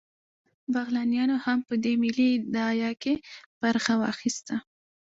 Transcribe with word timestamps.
بغلانیانو 0.73 1.35
هم 1.45 1.59
په 1.67 1.73
دې 1.83 1.93
ملي 2.03 2.31
داعیه 2.55 2.91
کې 3.01 3.13
برخه 3.61 3.93
واخیسته 4.01 4.55